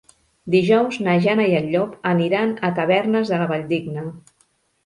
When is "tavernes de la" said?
2.81-3.49